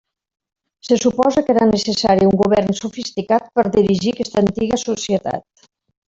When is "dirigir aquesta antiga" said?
3.77-4.81